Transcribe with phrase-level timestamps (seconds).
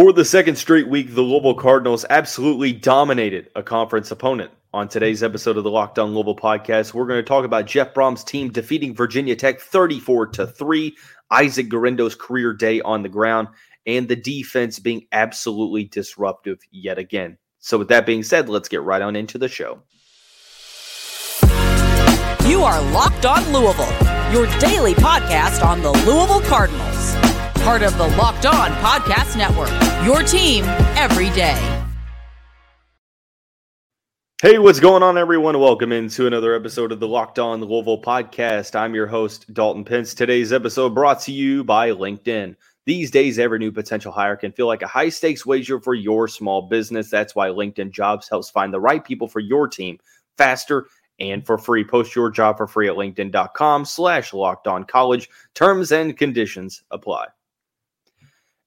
[0.00, 4.50] For the second straight week, the Louisville Cardinals absolutely dominated a conference opponent.
[4.72, 7.92] On today's episode of the Locked On Louisville podcast, we're going to talk about Jeff
[7.92, 10.96] Brohm's team defeating Virginia Tech 34 to 3,
[11.30, 13.48] Isaac Guerendo's career day on the ground,
[13.84, 17.36] and the defense being absolutely disruptive yet again.
[17.58, 19.82] So, with that being said, let's get right on into the show.
[22.48, 26.89] You are Locked On Louisville, your daily podcast on the Louisville Cardinals
[27.60, 29.70] part of the Locked On Podcast Network.
[30.04, 30.64] Your team
[30.96, 31.76] every day.
[34.42, 35.58] Hey, what's going on, everyone?
[35.60, 38.74] Welcome into another episode of the Locked On Louisville podcast.
[38.74, 40.14] I'm your host, Dalton Pence.
[40.14, 42.56] Today's episode brought to you by LinkedIn.
[42.86, 46.26] These days, every new potential hire can feel like a high stakes wager for your
[46.26, 47.10] small business.
[47.10, 49.98] That's why LinkedIn Jobs helps find the right people for your team
[50.38, 50.86] faster
[51.18, 51.84] and for free.
[51.84, 55.28] Post your job for free at linkedin.com slash locked on college.
[55.54, 57.26] Terms and conditions apply.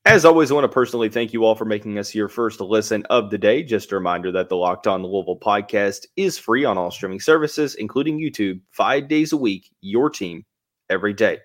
[0.05, 3.05] As always, I want to personally thank you all for making us your first listen
[3.09, 3.63] of the day.
[3.63, 7.75] Just a reminder that the Locked On Louisville podcast is free on all streaming services,
[7.75, 10.43] including YouTube, five days a week, your team
[10.89, 11.37] every day.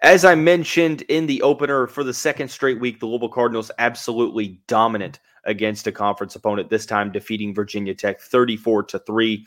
[0.00, 4.60] As I mentioned in the opener for the second straight week, the Louisville Cardinals absolutely
[4.68, 9.44] dominant against a conference opponent, this time defeating Virginia Tech 34 to 3.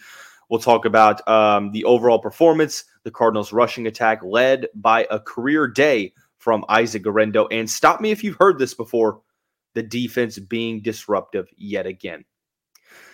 [0.50, 5.68] We'll talk about um, the overall performance, the Cardinals' rushing attack led by a career
[5.68, 7.48] day from Isaac Guerendo.
[7.48, 9.22] And stop me if you've heard this before
[9.76, 12.26] the defense being disruptive yet again.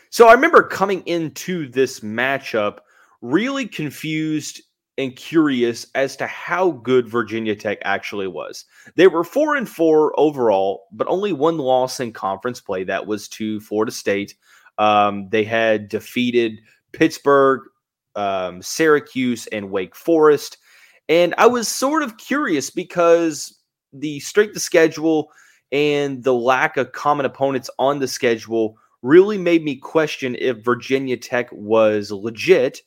[0.09, 2.79] So I remember coming into this matchup
[3.21, 4.61] really confused
[4.97, 8.65] and curious as to how good Virginia Tech actually was.
[8.95, 13.27] They were 4 and 4 overall, but only one loss in conference play that was
[13.29, 14.35] to Florida State.
[14.77, 16.61] Um, they had defeated
[16.93, 17.61] Pittsburgh,
[18.15, 20.57] um, Syracuse, and Wake Forest.
[21.07, 23.59] And I was sort of curious because
[23.93, 25.31] the strength of schedule
[25.71, 31.17] and the lack of common opponents on the schedule really made me question if Virginia
[31.17, 32.81] Tech was legit.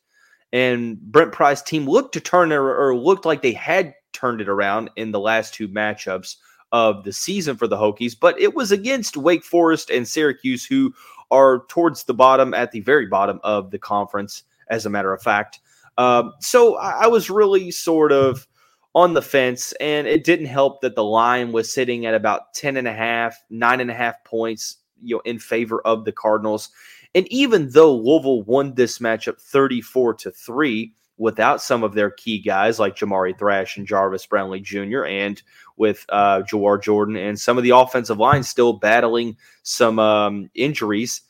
[0.53, 4.91] And Brent Pry's team looked to turn or looked like they had turned it around
[4.97, 6.37] in the last two matchups
[6.72, 10.92] of the season for the Hokies, but it was against Wake Forest and Syracuse, who
[11.31, 15.22] are towards the bottom, at the very bottom of the conference, as a matter of
[15.22, 15.60] fact.
[15.98, 18.47] Um, so I was really sort of
[18.94, 22.76] on the fence, and it didn't help that the line was sitting at about 10
[22.76, 26.70] and a half, nine and a half points, you know, in favor of the Cardinals.
[27.14, 32.41] And even though Louisville won this matchup 34 to 3 without some of their key
[32.41, 35.42] guys like Jamari Thrash and Jarvis Brownlee Jr., and
[35.76, 41.22] with uh, Jawhar Jordan and some of the offensive line still battling some um, injuries,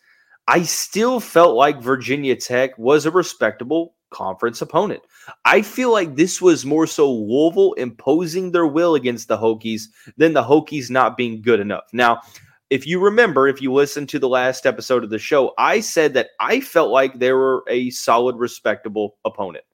[0.47, 5.03] I still felt like Virginia Tech was a respectable conference opponent.
[5.45, 9.85] I feel like this was more so Louisville imposing their will against the Hokies
[10.17, 11.85] than the Hokies not being good enough.
[11.93, 12.21] Now,
[12.71, 16.15] if you remember, if you listened to the last episode of the show, I said
[16.15, 19.65] that I felt like they were a solid, respectable opponent,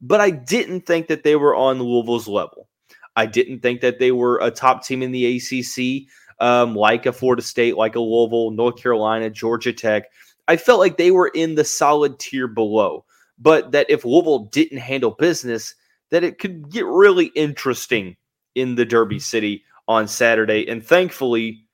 [0.00, 2.68] but I didn't think that they were on Louisville's level.
[3.16, 6.08] I didn't think that they were a top team in the ACC,
[6.40, 10.04] um, like a Florida State, like a Louisville, North Carolina, Georgia Tech.
[10.46, 13.04] I felt like they were in the solid tier below
[13.38, 15.74] but that if Louisville didn't handle business,
[16.10, 18.16] that it could get really interesting
[18.54, 20.68] in the Derby City on Saturday.
[20.68, 21.66] And thankfully,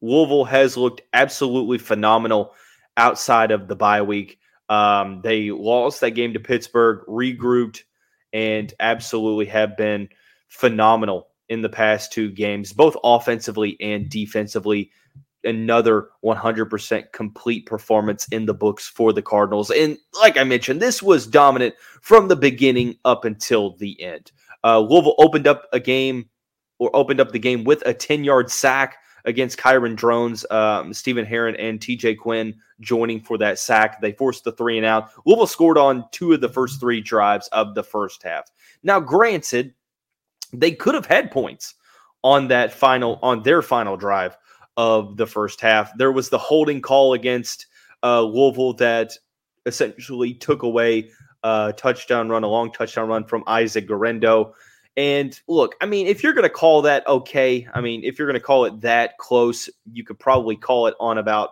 [0.00, 2.54] Louisville has looked absolutely phenomenal
[2.96, 4.38] outside of the bye week.
[4.68, 7.82] Um, they lost that game to Pittsburgh, regrouped,
[8.32, 10.08] and absolutely have been
[10.48, 14.90] phenomenal in the past two games, both offensively and defensively
[15.48, 19.70] another 100% complete performance in the books for the Cardinals.
[19.70, 24.30] And like I mentioned, this was dominant from the beginning up until the end.
[24.64, 26.28] Uh, Louisville opened up a game
[26.78, 31.24] or opened up the game with a 10 yard sack against Kyron Drones, um, Stephen
[31.24, 34.00] Herron, and TJ Quinn joining for that sack.
[34.00, 35.10] They forced the three and out.
[35.26, 38.50] Louisville scored on two of the first three drives of the first half.
[38.82, 39.74] Now, granted,
[40.52, 41.74] they could have had points
[42.24, 44.36] on that final on their final drive
[44.78, 45.90] of the first half.
[45.98, 47.66] There was the holding call against
[48.04, 49.12] uh, Louisville that
[49.66, 51.10] essentially took away
[51.42, 54.54] a touchdown run, a long touchdown run from Isaac Guerendo.
[54.96, 58.28] And look, I mean, if you're going to call that okay, I mean, if you're
[58.28, 61.50] going to call it that close, you could probably call it on about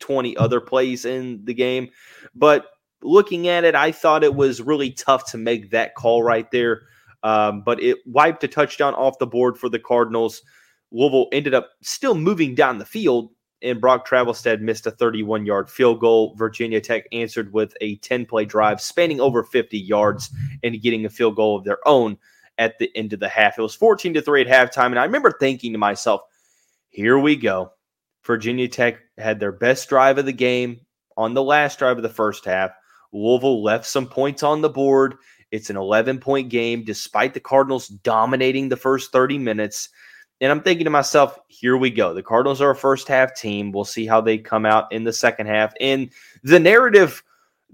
[0.00, 1.88] 20 other plays in the game.
[2.34, 2.66] But
[3.02, 6.82] looking at it, I thought it was really tough to make that call right there.
[7.22, 10.42] Um, but it wiped a touchdown off the board for the Cardinals.
[10.90, 13.30] Louisville ended up still moving down the field,
[13.62, 16.34] and Brock Travelstead missed a 31 yard field goal.
[16.36, 20.30] Virginia Tech answered with a 10 play drive spanning over 50 yards
[20.62, 22.16] and getting a field goal of their own
[22.58, 23.58] at the end of the half.
[23.58, 24.86] It was 14 to 3 at halftime.
[24.86, 26.22] And I remember thinking to myself,
[26.88, 27.72] here we go.
[28.24, 30.80] Virginia Tech had their best drive of the game
[31.16, 32.72] on the last drive of the first half.
[33.12, 35.14] Louisville left some points on the board.
[35.50, 39.88] It's an 11 point game, despite the Cardinals dominating the first 30 minutes.
[40.40, 42.14] And I'm thinking to myself, here we go.
[42.14, 43.72] The Cardinals are a first half team.
[43.72, 45.72] We'll see how they come out in the second half.
[45.80, 46.10] And
[46.44, 47.22] the narrative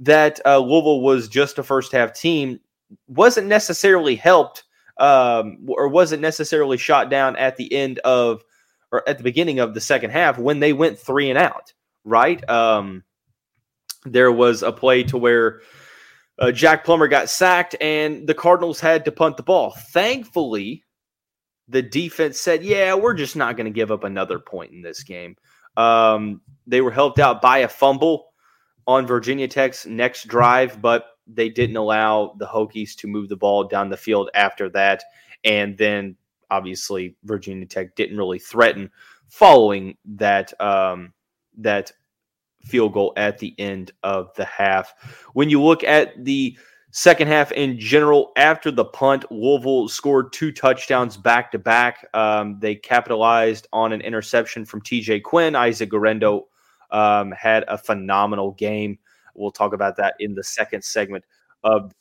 [0.00, 2.60] that uh, Louisville was just a first half team
[3.06, 4.64] wasn't necessarily helped
[4.98, 8.42] um, or wasn't necessarily shot down at the end of
[8.92, 11.72] or at the beginning of the second half when they went three and out,
[12.04, 12.48] right?
[12.48, 13.02] Um,
[14.04, 15.60] there was a play to where
[16.38, 19.72] uh, Jack Plummer got sacked and the Cardinals had to punt the ball.
[19.90, 20.83] Thankfully,
[21.68, 25.02] the defense said, Yeah, we're just not going to give up another point in this
[25.02, 25.36] game.
[25.76, 28.26] Um, they were helped out by a fumble
[28.86, 33.64] on Virginia Tech's next drive, but they didn't allow the Hokies to move the ball
[33.64, 35.02] down the field after that.
[35.42, 36.16] And then
[36.50, 38.90] obviously Virginia Tech didn't really threaten
[39.28, 41.12] following that um,
[41.58, 41.92] that
[42.62, 44.94] field goal at the end of the half.
[45.32, 46.56] When you look at the
[46.96, 52.06] second half in general, after the punt, Louisville scored two touchdowns back to back.
[52.60, 55.56] They capitalized on an interception from TJ Quinn.
[55.56, 56.46] Isaac Guerendo
[56.92, 58.96] um, had a phenomenal game.
[59.34, 61.24] We'll talk about that in the second segment
[61.64, 61.92] of.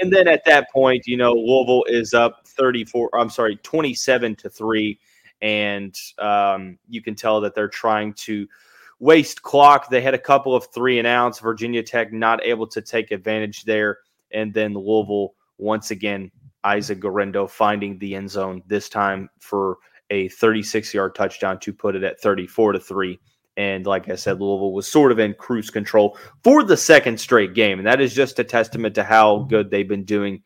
[0.00, 4.48] And then at that point, you know, Louisville is up 34, I'm sorry, 27 to
[4.48, 4.98] 3.
[5.42, 8.46] And um, you can tell that they're trying to
[8.98, 9.90] waste clock.
[9.90, 11.38] They had a couple of three and outs.
[11.38, 13.98] Virginia Tech not able to take advantage there.
[14.32, 16.30] And then Louisville, once again,
[16.64, 19.78] Isaac Guerendo finding the end zone, this time for
[20.10, 23.18] a 36 yard touchdown to put it at 34 to 3.
[23.56, 27.54] And like I said, Louisville was sort of in cruise control for the second straight
[27.54, 27.78] game.
[27.78, 30.42] And that is just a testament to how good they've been doing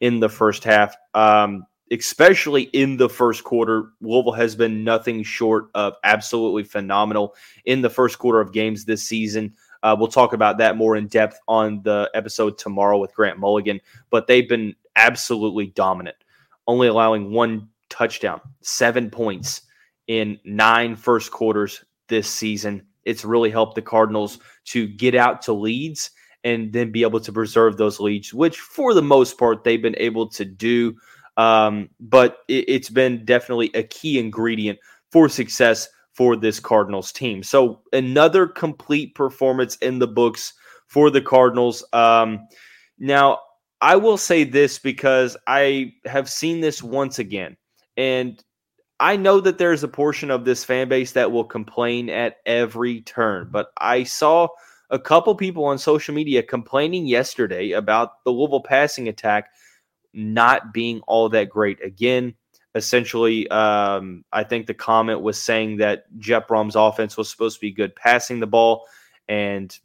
[0.00, 0.94] in the first half.
[1.14, 7.82] Um, especially in the first quarter, Louisville has been nothing short of absolutely phenomenal in
[7.82, 9.54] the first quarter of games this season.
[9.82, 13.80] Uh, we'll talk about that more in depth on the episode tomorrow with Grant Mulligan,
[14.10, 16.16] but they've been absolutely dominant,
[16.66, 19.62] only allowing one touchdown, seven points
[20.06, 22.86] in nine first quarters this season.
[23.04, 26.10] It's really helped the Cardinals to get out to leads
[26.44, 29.96] and then be able to preserve those leads, which for the most part they've been
[29.98, 30.96] able to do.
[31.36, 34.78] Um, but it, it's been definitely a key ingredient
[35.10, 37.42] for success for this Cardinals team.
[37.42, 40.52] So another complete performance in the books
[40.86, 41.84] for the Cardinals.
[41.92, 42.46] Um,
[42.98, 43.38] now,
[43.80, 47.56] I will say this because I have seen this once again,
[47.96, 48.42] and
[49.00, 53.00] I know that there's a portion of this fan base that will complain at every
[53.00, 54.48] turn, but I saw
[54.90, 59.48] a couple people on social media complaining yesterday about the Louisville passing attack
[60.14, 61.82] not being all that great.
[61.84, 62.34] Again,
[62.74, 67.60] essentially, um, I think the comment was saying that Jeff Brohm's offense was supposed to
[67.60, 68.86] be good passing the ball,
[69.28, 69.76] and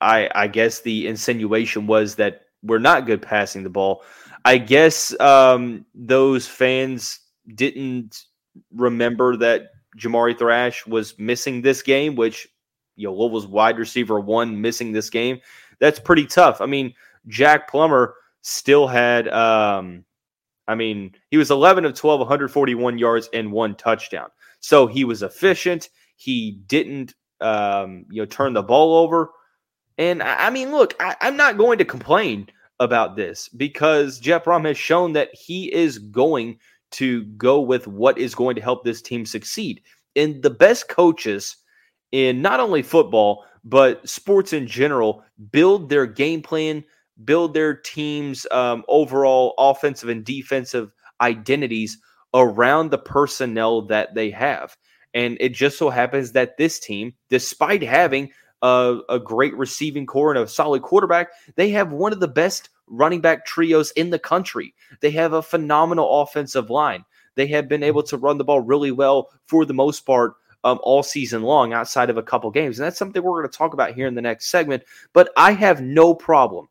[0.00, 4.02] I, I guess the insinuation was that we're not good passing the ball.
[4.44, 7.20] I guess um, those fans
[7.54, 8.24] didn't
[8.72, 12.48] remember that Jamari Thrash was missing this game, which
[12.96, 15.40] you know Louisville's wide receiver one missing this game.
[15.80, 16.60] That's pretty tough.
[16.60, 16.94] I mean,
[17.26, 20.04] Jack Plummer still had um
[20.68, 24.28] I mean, he was 11 of 12, 141 yards and one touchdown.
[24.60, 25.88] So he was efficient.
[26.16, 29.30] He didn't um, you know turn the ball over.
[29.96, 32.48] And I, I mean, look, I, I'm not going to complain
[32.80, 36.58] about this because Jeff Brohm has shown that he is going
[36.92, 39.82] to go with what is going to help this team succeed.
[40.16, 41.56] And the best coaches
[42.12, 46.84] in not only football, but sports in general build their game plan,
[47.24, 51.98] build their team's um, overall offensive and defensive identities
[52.34, 54.76] around the personnel that they have.
[55.14, 58.30] And it just so happens that this team, despite having
[58.62, 62.68] a, a great receiving core and a solid quarterback, they have one of the best
[62.86, 64.74] running back trios in the country.
[65.00, 67.04] They have a phenomenal offensive line.
[67.34, 70.34] They have been able to run the ball really well for the most part
[70.64, 72.78] um, all season long, outside of a couple games.
[72.78, 74.82] And that's something we're going to talk about here in the next segment.
[75.12, 76.68] But I have no problem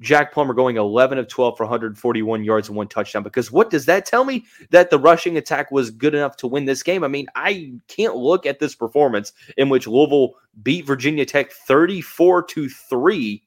[0.00, 3.22] Jack Plummer going 11 of 12 for 141 yards and one touchdown.
[3.22, 4.44] Because what does that tell me?
[4.70, 7.02] That the rushing attack was good enough to win this game.
[7.02, 12.44] I mean, I can't look at this performance in which Louisville beat Virginia Tech 34
[12.44, 13.42] to 3.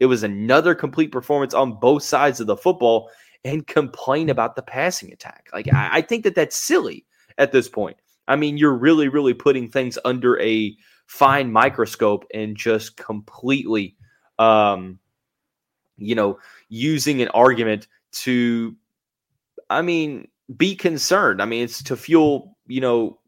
[0.00, 3.10] It was another complete performance on both sides of the football
[3.44, 5.48] and complain about the passing attack.
[5.52, 7.06] Like, I, I think that that's silly
[7.38, 7.96] at this point.
[8.26, 10.76] I mean, you're really, really putting things under a
[11.06, 13.96] fine microscope and just completely.
[14.38, 14.98] Um,
[15.98, 16.38] you know,
[16.68, 18.74] using an argument to,
[19.70, 21.42] I mean, be concerned.
[21.42, 23.18] I mean, it's to fuel, you know,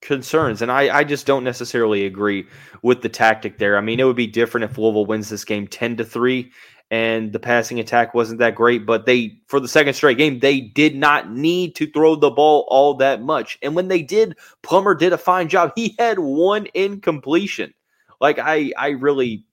[0.00, 0.62] concerns.
[0.62, 2.46] And I, I just don't necessarily agree
[2.82, 3.76] with the tactic there.
[3.76, 6.50] I mean, it would be different if Louisville wins this game 10 to 3
[6.90, 10.60] and the passing attack wasn't that great, but they for the second straight game, they
[10.60, 13.58] did not need to throw the ball all that much.
[13.62, 15.72] And when they did, Plummer did a fine job.
[15.76, 17.72] He had one incompletion.
[18.20, 19.44] Like I I really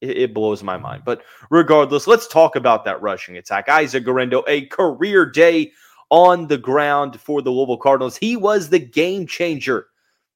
[0.00, 1.02] it, blows my mind.
[1.04, 3.68] But regardless, let's talk about that rushing attack.
[3.68, 5.72] Isaac Guerendo, a career day
[6.10, 8.16] on the ground for the Louisville Cardinals.
[8.16, 9.86] He was the game changer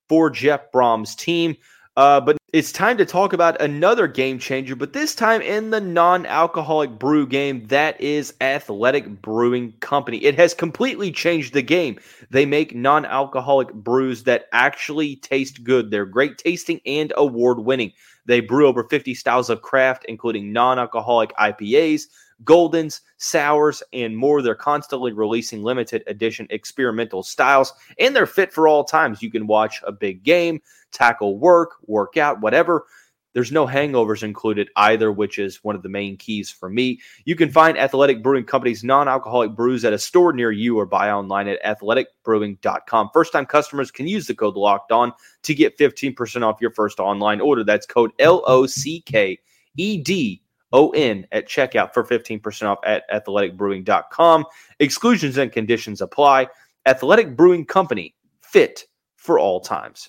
[0.08, 1.56] for Jeff Brohm's team.
[2.00, 5.82] Uh, but it's time to talk about another game changer, but this time in the
[5.82, 7.66] non alcoholic brew game.
[7.66, 10.16] That is Athletic Brewing Company.
[10.24, 12.00] It has completely changed the game.
[12.30, 15.90] They make non alcoholic brews that actually taste good.
[15.90, 17.92] They're great tasting and award winning.
[18.24, 22.04] They brew over 50 styles of craft, including non alcoholic IPAs,
[22.44, 24.42] Goldens, Sours, and more.
[24.42, 29.22] They're constantly releasing limited edition experimental styles, and they're fit for all times.
[29.22, 30.60] You can watch a big game,
[30.92, 32.86] tackle work, work out, whatever.
[33.32, 37.00] There's no hangovers included either, which is one of the main keys for me.
[37.24, 40.86] You can find Athletic Brewing Company's non alcoholic brews at a store near you or
[40.86, 43.10] buy online at athleticbrewing.com.
[43.12, 45.12] First time customers can use the code locked on
[45.44, 47.62] to get 15% off your first online order.
[47.62, 49.38] That's code L O C K
[49.76, 54.44] E D O N at checkout for 15% off at athleticbrewing.com.
[54.78, 56.48] Exclusions and conditions apply.
[56.86, 58.84] Athletic Brewing Company, fit
[59.16, 60.08] for all times.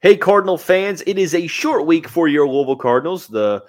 [0.00, 3.26] Hey, Cardinal fans, it is a short week for your Louisville Cardinals.
[3.26, 3.62] The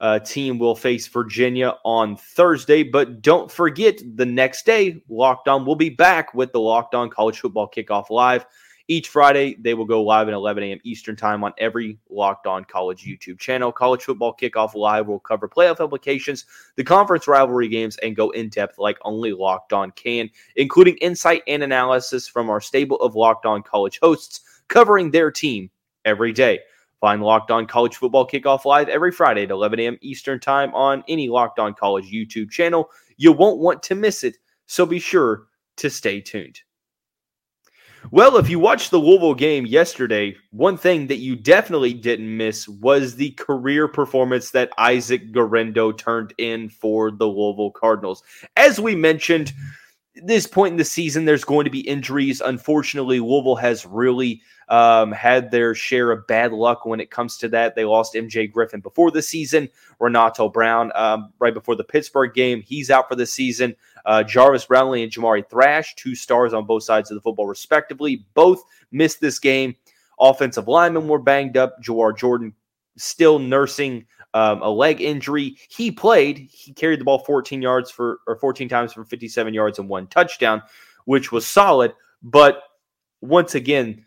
[0.00, 5.64] uh, team will face Virginia on Thursday, but don't forget the next day, Locked On
[5.64, 8.44] will be back with the Locked On College Football Kickoff Live.
[8.88, 10.78] Each Friday, they will go live at 11 a.m.
[10.84, 13.72] Eastern Time on every Locked On College YouTube channel.
[13.72, 16.44] College Football Kickoff Live will cover playoff implications,
[16.76, 21.42] the conference rivalry games, and go in depth like only Locked On can, including insight
[21.48, 25.68] and analysis from our stable of Locked On College hosts covering their team
[26.04, 26.60] every day.
[27.00, 29.98] Find Locked On College Football Kickoff Live every Friday at 11 a.m.
[30.00, 32.88] Eastern Time on any Locked On College YouTube channel.
[33.16, 36.60] You won't want to miss it, so be sure to stay tuned.
[38.12, 42.68] Well, if you watched the Louisville game yesterday, one thing that you definitely didn't miss
[42.68, 48.22] was the career performance that Isaac Guerendo turned in for the Louisville Cardinals.
[48.56, 49.52] As we mentioned,
[50.22, 52.40] this point in the season, there's going to be injuries.
[52.40, 57.48] Unfortunately, Louisville has really um, had their share of bad luck when it comes to
[57.48, 57.74] that.
[57.74, 59.68] They lost MJ Griffin before the season,
[60.00, 62.62] Renato Brown um, right before the Pittsburgh game.
[62.62, 63.76] He's out for the season.
[64.04, 68.24] Uh, Jarvis Brownlee and Jamari Thrash, two stars on both sides of the football, respectively,
[68.34, 69.74] both missed this game.
[70.18, 71.82] Offensive linemen were banged up.
[71.82, 72.54] Jawhar Jordan
[72.96, 74.06] still nursing
[74.36, 75.56] um, a leg injury.
[75.70, 76.36] He played.
[76.52, 80.08] He carried the ball 14 yards for or 14 times for 57 yards and one
[80.08, 80.60] touchdown,
[81.06, 81.94] which was solid.
[82.22, 82.62] But
[83.22, 84.04] once again,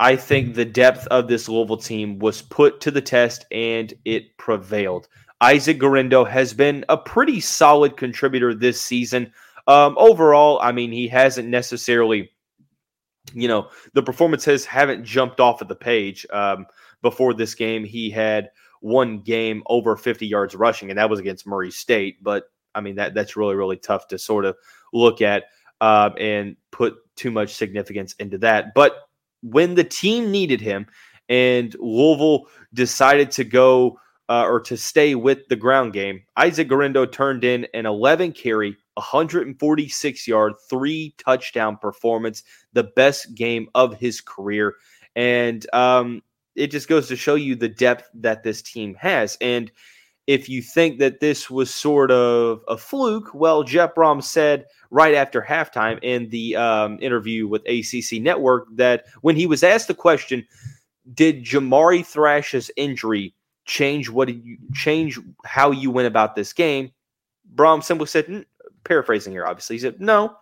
[0.00, 4.36] I think the depth of this Louisville team was put to the test and it
[4.38, 5.06] prevailed.
[5.40, 9.32] Isaac Guerendo has been a pretty solid contributor this season.
[9.68, 12.32] Um, overall, I mean, he hasn't necessarily,
[13.32, 16.26] you know, the performances haven't jumped off of the page.
[16.32, 16.66] Um,
[17.02, 18.50] before this game, he had
[18.84, 22.22] one game over 50 yards rushing, and that was against Murray State.
[22.22, 24.56] But I mean, that that's really really tough to sort of
[24.92, 25.44] look at
[25.80, 28.74] um, and put too much significance into that.
[28.74, 28.96] But
[29.42, 30.86] when the team needed him,
[31.30, 33.98] and Louisville decided to go
[34.28, 38.76] uh, or to stay with the ground game, Isaac Guerendo turned in an 11 carry,
[38.94, 42.42] 146 yard, three touchdown performance,
[42.74, 44.74] the best game of his career.
[45.16, 46.22] And um,
[46.56, 49.36] it just goes to show you the depth that this team has.
[49.40, 49.70] And
[50.26, 55.14] if you think that this was sort of a fluke, well, Jeff Brohm said right
[55.14, 59.94] after halftime in the um, interview with ACC Network that when he was asked the
[59.94, 60.46] question,
[61.12, 63.34] did Jamari Thrash's injury
[63.66, 66.90] change what did you change how you went about this game?
[67.54, 68.46] Brohm simply said,
[68.84, 70.36] paraphrasing here, obviously, he said, no.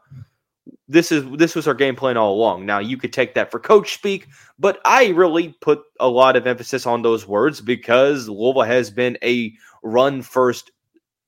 [0.92, 2.66] This is this was our game plan all along.
[2.66, 6.46] Now you could take that for coach speak, but I really put a lot of
[6.46, 10.70] emphasis on those words because Louisville has been a run first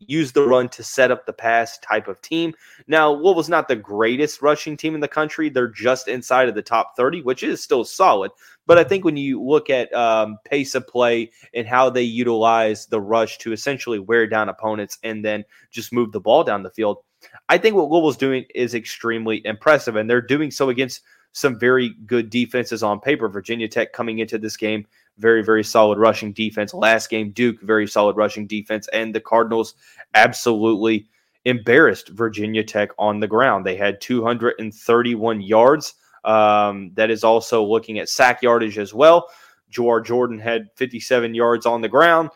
[0.09, 2.53] use the run to set up the pass type of team.
[2.87, 5.49] Now, Louisville's not the greatest rushing team in the country.
[5.49, 8.31] They're just inside of the top 30, which is still solid.
[8.67, 12.87] But I think when you look at um, pace of play and how they utilize
[12.87, 16.71] the rush to essentially wear down opponents and then just move the ball down the
[16.71, 16.99] field,
[17.49, 19.97] I think what Louisville's doing is extremely impressive.
[19.97, 23.29] And they're doing so against some very good defenses on paper.
[23.29, 24.87] Virginia Tech coming into this game
[25.19, 26.75] very, very solid rushing defense.
[26.75, 28.89] Last game, Duke, very solid rushing defense.
[28.89, 29.75] And the Cardinals,
[30.15, 31.09] absolutely
[31.45, 33.65] embarrassed Virginia Tech on the ground.
[33.65, 35.95] They had 231 yards.
[36.25, 39.29] Um, that is also looking at sack yardage as well.
[39.71, 42.31] Jawhar Jordan had 57 yards on the ground.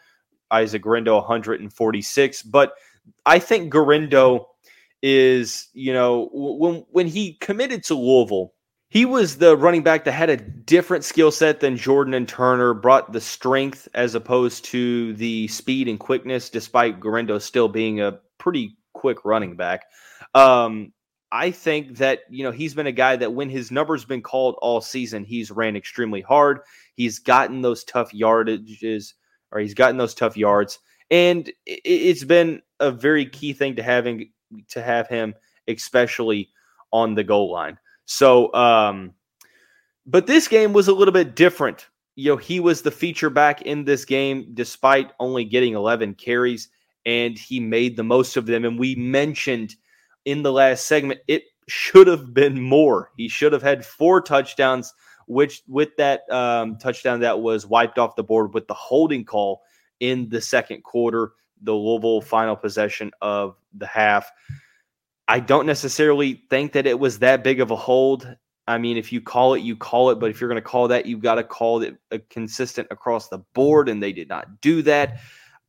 [0.51, 2.43] Isaac Guerendo 146.
[2.43, 2.75] But
[3.25, 4.51] I think Guerendo
[5.03, 8.53] is, you know, when when he committed to Louisville,
[8.91, 12.75] he was the running back that had a different skill set than Jordan and Turner,
[12.75, 18.19] brought the strength as opposed to the speed and quickness, despite Guerendo still being a
[18.39, 19.85] pretty quick running back.
[20.35, 20.93] Um,
[21.31, 24.57] I think that, you know, he's been a guy that when his number's been called
[24.63, 26.61] all season, he's ran extremely hard.
[26.95, 29.13] He's gotten those tough yardages
[29.53, 30.79] or he's gotten those tough yards.
[31.11, 34.31] And it's been a very key thing to having
[34.71, 35.35] to have him,
[35.67, 36.51] especially
[36.93, 37.79] on the goal line.
[38.07, 39.13] So, um,
[40.07, 41.89] but this game was a little bit different.
[42.17, 46.69] You know, he was the feature back in this game, despite only getting 11 carries,
[47.07, 48.65] and he made the most of them.
[48.65, 49.77] And we mentioned
[50.25, 53.11] in the last segment, it should have been more.
[53.17, 54.93] He should have had four touchdowns,
[55.27, 59.63] which with that um, touchdown that was wiped off the board with the holding call
[60.01, 64.31] in the second quarter, the Louisville final possession of the half.
[65.27, 68.37] I don't necessarily think that it was that big of a hold.
[68.67, 70.17] I mean, if you call it, you call it.
[70.17, 71.97] But if you're going to call that, you've got to call it
[72.31, 75.21] consistent across the board, and they did not do that.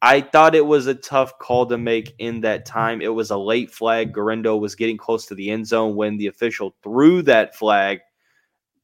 [0.02, 3.02] I thought it was a tough call to make in that time.
[3.02, 4.14] It was a late flag.
[4.14, 8.00] Guerendo was getting close to the end zone when the official threw that flag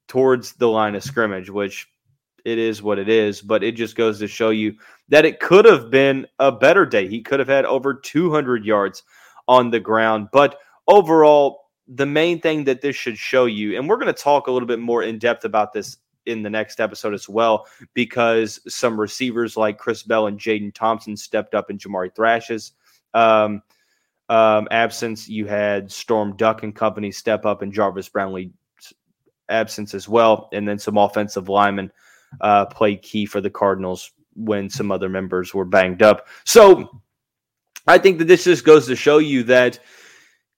[0.07, 1.87] towards the line of scrimmage, which
[2.45, 3.41] it is what it is.
[3.41, 4.75] But it just goes to show you
[5.09, 7.07] that it could have been a better day.
[7.07, 9.03] He could have had over 200 yards
[9.47, 10.29] on the ground.
[10.31, 14.47] But overall, the main thing that this should show you, and we're going to talk
[14.47, 18.59] a little bit more in depth about this in the next episode as well, because
[18.67, 22.71] some receivers like Chris Bell and Jaden Thompson stepped up in Jamari Thrash's
[23.13, 23.61] um,
[24.29, 25.27] um, absence.
[25.29, 28.51] You had Storm Duck and company step up in Jarvis Brownlee
[29.49, 31.91] absence as well, and then some offensive linemen
[32.41, 36.27] uh, played key for the Cardinals when some other members were banged up.
[36.43, 37.01] So
[37.87, 39.79] I think that this just goes to show you that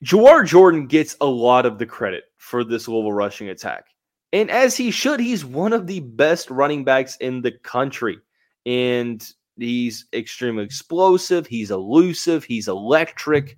[0.03, 3.85] Jawhar Jordan gets a lot of the credit for this Louisville rushing attack.
[4.33, 8.17] And as he should, he's one of the best running backs in the country.
[8.65, 9.25] And
[9.57, 13.57] he's extremely explosive, he's elusive, he's electric.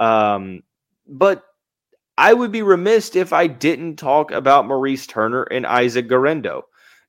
[0.00, 0.62] Um,
[1.06, 1.44] but
[2.16, 6.64] I would be remiss if I didn't talk about Maurice Turner and Isaac Guerendo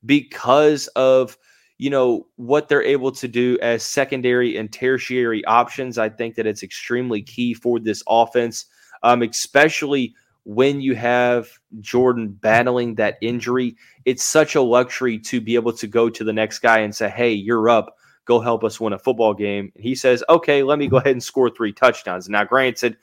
[0.05, 1.37] because of
[1.77, 5.97] you know what they're able to do as secondary and tertiary options.
[5.97, 8.65] I think that it's extremely key for this offense,
[9.01, 13.75] um, especially when you have Jordan battling that injury.
[14.05, 17.09] It's such a luxury to be able to go to the next guy and say,
[17.09, 17.95] "Hey, you're up.
[18.25, 21.13] Go help us win a football game." And he says, "Okay, let me go ahead
[21.13, 22.97] and score three touchdowns." Now, granted,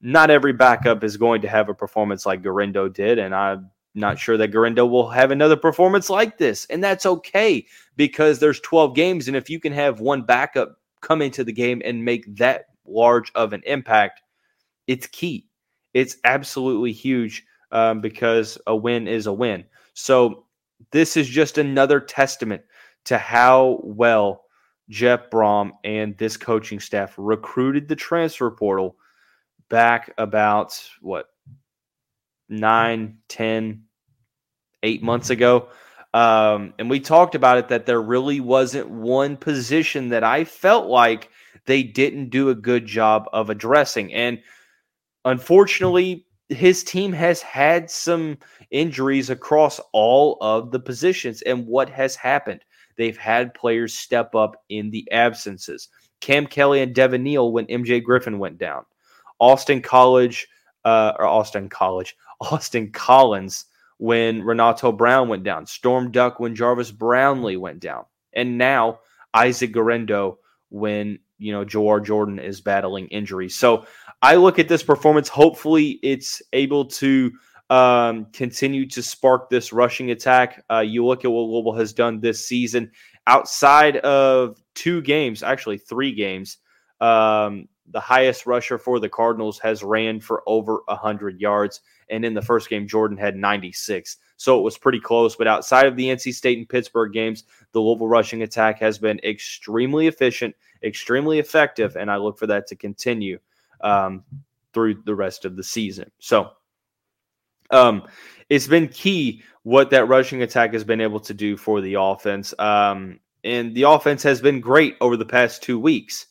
[0.00, 3.58] not every backup is going to have a performance like Guerendo did, and I
[3.98, 6.64] not sure that Guerendo will have another performance like this.
[6.66, 9.28] And that's okay because there's 12 games.
[9.28, 13.30] And if you can have one backup come into the game and make that large
[13.34, 14.22] of an impact,
[14.86, 15.46] it's key.
[15.94, 19.64] It's absolutely huge um, because a win is a win.
[19.94, 20.44] So
[20.92, 22.62] this is just another testament
[23.04, 24.44] to how well
[24.88, 28.96] Jeff Brohm and this coaching staff recruited the transfer portal
[29.68, 31.26] back about what
[32.48, 33.84] nine, ten,
[34.82, 35.68] eight months ago.
[36.14, 40.86] Um, and we talked about it that there really wasn't one position that I felt
[40.86, 41.30] like
[41.66, 44.12] they didn't do a good job of addressing.
[44.14, 44.40] And
[45.24, 48.38] unfortunately, his team has had some
[48.70, 51.42] injuries across all of the positions.
[51.42, 52.64] And what has happened?
[52.96, 55.88] They've had players step up in the absences.
[56.20, 58.84] Cam Kelly and Devin Neal when MJ Griffin went down.
[59.38, 60.48] Austin College,
[60.84, 63.66] uh, or Austin College, Austin Collins
[63.98, 69.00] when Renato Brown went down, Storm Duck when Jarvis Brownlee went down, and now
[69.34, 70.38] Isaac Guerendo
[70.70, 73.56] when you know Jawhar Jordan is battling injuries.
[73.56, 73.86] So
[74.22, 75.28] I look at this performance.
[75.28, 77.32] Hopefully, it's able to
[77.70, 80.64] um, continue to spark this rushing attack.
[80.70, 82.90] Uh, you look at what Louisville has done this season
[83.26, 86.58] outside of two games, actually three games.
[87.00, 91.80] Um, the highest rusher for the Cardinals has ran for over 100 yards.
[92.10, 94.16] And in the first game, Jordan had 96.
[94.36, 95.36] So it was pretty close.
[95.36, 99.20] But outside of the NC State and Pittsburgh games, the Louisville rushing attack has been
[99.24, 101.96] extremely efficient, extremely effective.
[101.96, 103.38] And I look for that to continue
[103.80, 104.24] um,
[104.72, 106.10] through the rest of the season.
[106.18, 106.50] So
[107.70, 108.04] um,
[108.48, 112.54] it's been key what that rushing attack has been able to do for the offense.
[112.58, 116.26] Um, and the offense has been great over the past two weeks.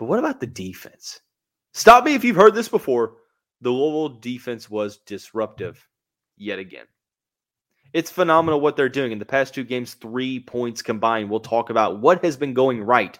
[0.00, 1.20] But what about the defense?
[1.74, 3.16] Stop me if you've heard this before.
[3.60, 5.86] The Louisville defense was disruptive
[6.38, 6.86] yet again.
[7.92, 9.12] It's phenomenal what they're doing.
[9.12, 11.28] In the past two games, three points combined.
[11.28, 13.18] We'll talk about what has been going right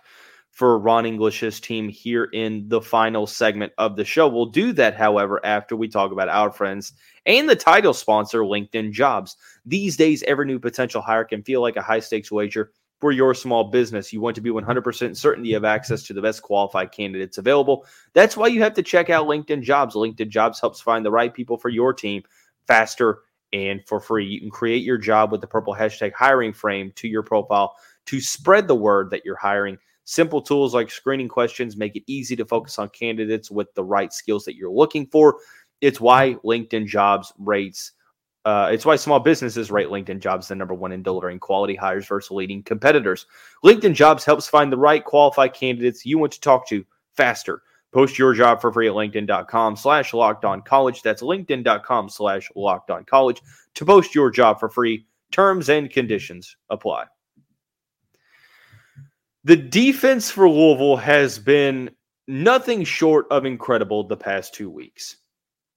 [0.53, 4.27] for Ron English's team here in the final segment of the show.
[4.27, 6.95] We'll do that, however, after we talk about our friends
[7.27, 9.37] and the title sponsor, LinkedIn Jobs.
[9.67, 13.35] These days, every new potential hire can feel like a high stakes wager for your
[13.35, 14.13] small business.
[14.13, 17.87] You want to be 100% certain you have access to the best qualified candidates available.
[18.13, 19.95] That's why you have to check out LinkedIn Jobs.
[19.95, 22.23] LinkedIn Jobs helps find the right people for your team
[22.67, 23.21] faster
[23.53, 24.27] and for free.
[24.27, 27.75] You can create your job with the purple hashtag hiring frame to your profile
[28.07, 29.79] to spread the word that you're hiring.
[30.05, 34.13] Simple tools like screening questions make it easy to focus on candidates with the right
[34.13, 35.39] skills that you're looking for.
[35.81, 37.93] It's why LinkedIn Jobs rates
[38.45, 42.07] uh, it's why small businesses rate LinkedIn Jobs the number one in delivering quality hires
[42.07, 43.27] versus leading competitors.
[43.65, 47.63] LinkedIn Jobs helps find the right qualified candidates you want to talk to faster.
[47.93, 51.03] Post your job for free at linkedin.com slash locked on college.
[51.03, 53.43] That's linkedin.com slash locked on college
[53.75, 55.07] to post your job for free.
[55.33, 57.05] Terms and conditions apply.
[59.45, 61.91] The defense for Louisville has been
[62.29, 65.17] nothing short of incredible the past two weeks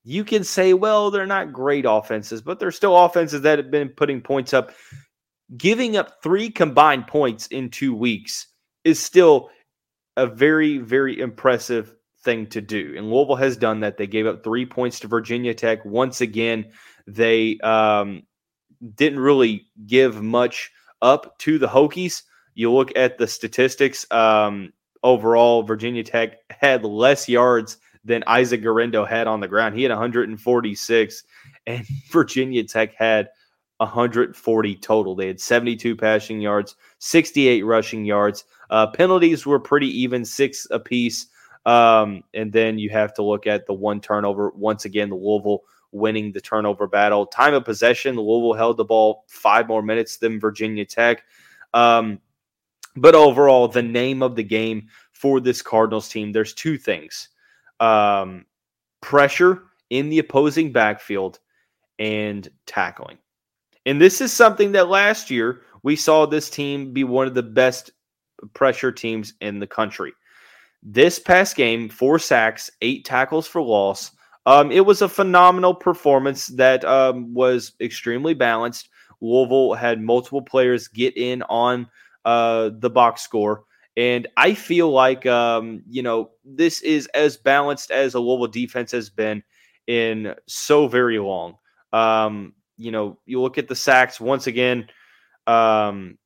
[0.03, 3.89] you can say, well, they're not great offenses, but they're still offenses that have been
[3.89, 4.71] putting points up.
[5.55, 8.47] Giving up three combined points in two weeks
[8.83, 9.49] is still
[10.17, 12.95] a very, very impressive thing to do.
[12.97, 13.97] And Louisville has done that.
[13.97, 15.85] They gave up three points to Virginia Tech.
[15.85, 16.71] Once again,
[17.07, 18.23] they um,
[18.95, 22.23] didn't really give much up to the Hokies.
[22.55, 24.05] You look at the statistics.
[24.11, 29.75] Um, overall, Virginia Tech had less yards than Isaac Guerendo had on the ground.
[29.75, 31.23] He had 146,
[31.67, 33.29] and Virginia Tech had
[33.77, 35.15] 140 total.
[35.15, 38.45] They had 72 passing yards, 68 rushing yards.
[38.69, 41.27] Uh, penalties were pretty even, six apiece.
[41.65, 44.51] Um, and then you have to look at the one turnover.
[44.55, 47.25] Once again, the Louisville winning the turnover battle.
[47.25, 51.23] Time of possession, the Louisville held the ball five more minutes than Virginia Tech.
[51.73, 52.19] Um,
[52.95, 57.29] but overall, the name of the game for this Cardinals team, there's two things
[57.83, 58.45] um,
[59.01, 61.39] pressure in the opposing backfield
[61.99, 63.17] and tackling.
[63.85, 67.43] And this is something that last year we saw this team be one of the
[67.43, 67.91] best
[68.53, 70.13] pressure teams in the country.
[70.81, 74.11] This past game, four sacks, eight tackles for loss.
[74.45, 78.89] Um, it was a phenomenal performance that um, was extremely balanced.
[79.21, 81.87] Louisville had multiple players get in on
[82.23, 83.65] uh, the box score.
[83.95, 88.91] And I feel like, um, you know, this is as balanced as a Louisville defense
[88.91, 89.43] has been
[89.87, 91.57] in so very long.
[91.91, 94.87] Um, you know, you look at the sacks once again.
[95.45, 96.17] Um,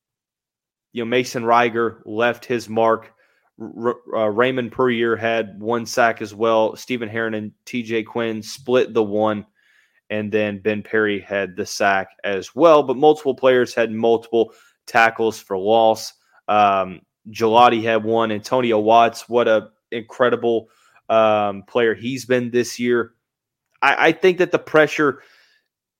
[0.93, 3.11] you know, Mason Reiger left his mark.
[3.59, 6.75] R- uh, Raymond Puryear had one sack as well.
[6.75, 9.45] Stephen Herron and TJ Quinn split the one,
[10.09, 12.81] and then Ben Perry had the sack as well.
[12.81, 14.53] But multiple players had multiple
[14.85, 16.13] tackles for loss.
[16.47, 18.31] Um, Gelati had one.
[18.31, 20.69] Antonio Watts, what a incredible
[21.09, 23.13] um, player he's been this year.
[23.81, 25.21] I, I think that the pressure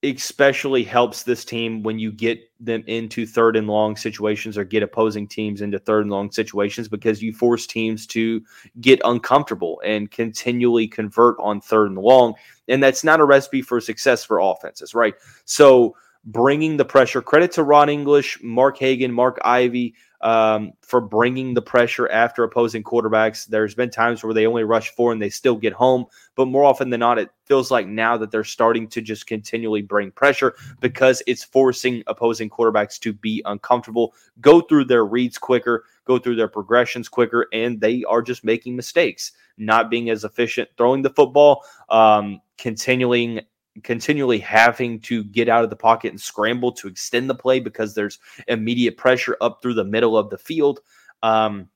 [0.04, 4.84] especially helps this team when you get them into third and long situations or get
[4.84, 8.42] opposing teams into third and long situations because you force teams to
[8.80, 12.36] get uncomfortable and continually convert on third and long.
[12.68, 15.16] And that's not a recipe for success for offenses, right?
[15.46, 21.54] So, bringing the pressure, credit to Ron English, Mark Hagen, Mark Ivey, um, for bringing
[21.54, 23.46] the pressure after opposing quarterbacks.
[23.46, 26.64] There's been times where they only rush four and they still get home, but more
[26.64, 30.56] often than not, it feels like now that they're starting to just continually bring pressure
[30.80, 36.36] because it's forcing opposing quarterbacks to be uncomfortable, go through their reads quicker, go through
[36.36, 41.10] their progressions quicker, and they are just making mistakes, not being as efficient throwing the
[41.10, 43.42] football, um, continuing
[43.84, 47.94] continually having to get out of the pocket and scramble to extend the play because
[47.94, 50.80] there's immediate pressure up through the middle of the field.
[51.24, 51.70] Um,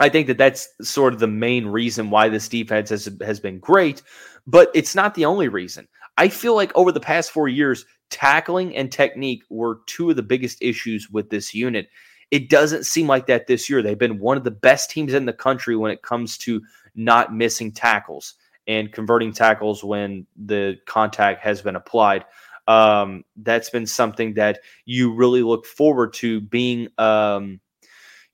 [0.00, 3.58] I think that that's sort of the main reason why this defense has, has been
[3.58, 4.02] great,
[4.46, 5.88] but it's not the only reason.
[6.16, 10.22] I feel like over the past four years, tackling and technique were two of the
[10.22, 11.88] biggest issues with this unit.
[12.30, 13.82] It doesn't seem like that this year.
[13.82, 16.62] They've been one of the best teams in the country when it comes to
[16.94, 18.34] not missing tackles
[18.68, 22.26] and converting tackles when the contact has been applied.
[22.68, 27.60] Um, that's been something that you really look forward to being, um,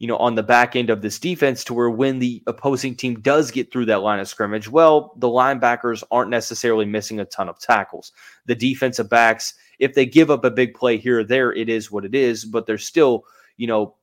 [0.00, 3.20] you know, on the back end of this defense to where when the opposing team
[3.20, 7.48] does get through that line of scrimmage, well, the linebackers aren't necessarily missing a ton
[7.48, 8.10] of tackles.
[8.46, 11.92] The defensive backs, if they give up a big play here or there, it is
[11.92, 13.24] what it is, but they're still,
[13.56, 13.94] you know,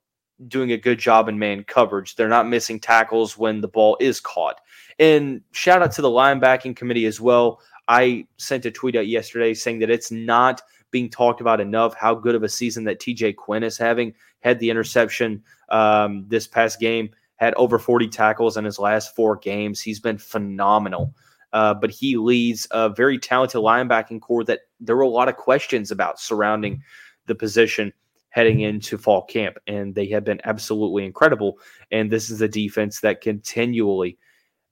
[0.47, 2.15] doing a good job in man coverage.
[2.15, 4.59] They're not missing tackles when the ball is caught.
[4.99, 7.61] And shout out to the linebacking committee as well.
[7.87, 12.13] I sent a tweet out yesterday saying that it's not being talked about enough how
[12.13, 14.13] good of a season that TJ Quinn is having.
[14.41, 19.37] Had the interception um, this past game, had over 40 tackles in his last four
[19.37, 19.81] games.
[19.81, 21.13] He's been phenomenal.
[21.53, 25.35] Uh, but he leads a very talented linebacking core that there were a lot of
[25.35, 26.81] questions about surrounding
[27.25, 27.93] the position
[28.31, 31.59] heading into fall camp, and they have been absolutely incredible.
[31.91, 34.17] And this is a defense that continually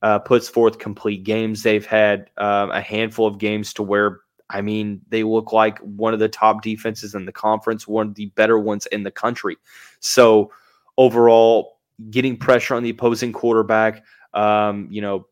[0.02, 1.62] uh, puts forth complete games.
[1.62, 6.14] They've had um, a handful of games to where, I mean, they look like one
[6.14, 9.58] of the top defenses in the conference, one of the better ones in the country.
[10.00, 10.52] So
[10.98, 15.28] overall, getting pressure on the opposing quarterback, um, you know,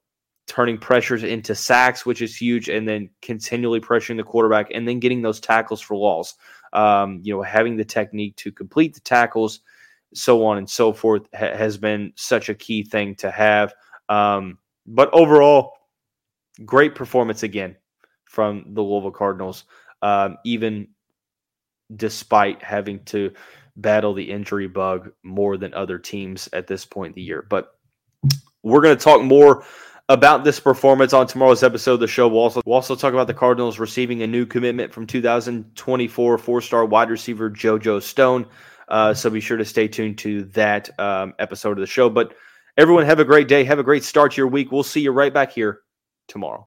[0.47, 4.99] turning pressures into sacks, which is huge, and then continually pressuring the quarterback, and then
[4.99, 6.35] getting those tackles for loss.
[6.73, 9.61] Um, you know, having the technique to complete the tackles,
[10.13, 13.73] so on and so forth, ha- has been such a key thing to have.
[14.09, 15.73] Um, but overall,
[16.65, 17.75] great performance again
[18.25, 19.65] from the Louisville Cardinals,
[20.01, 20.87] um, even
[21.95, 23.31] despite having to
[23.77, 27.45] battle the injury bug more than other teams at this point in the year.
[27.49, 27.69] But
[28.63, 29.63] we're going to talk more
[30.09, 32.27] about this performance on tomorrow's episode of the show.
[32.27, 36.61] We'll also, we'll also talk about the Cardinals receiving a new commitment from 2024 four
[36.61, 38.45] star wide receiver JoJo Stone.
[38.87, 42.09] Uh, so be sure to stay tuned to that um, episode of the show.
[42.09, 42.33] But
[42.77, 43.65] everyone, have a great day.
[43.65, 44.71] Have a great start to your week.
[44.71, 45.81] We'll see you right back here
[46.29, 46.65] tomorrow.